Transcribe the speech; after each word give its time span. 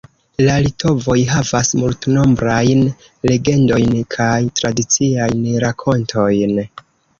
La 0.45 0.53
litovoj 0.67 1.17
havas 1.31 1.69
multnombrajn 1.81 2.81
legendojn 3.33 3.95
kaj 4.17 4.33
tradiciajn 4.63 5.47
rakontojn. 5.69 6.61